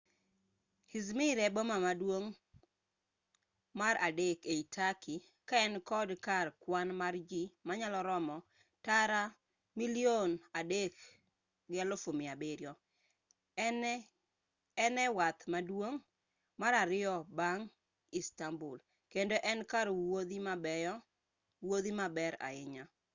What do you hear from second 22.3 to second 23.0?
ahinya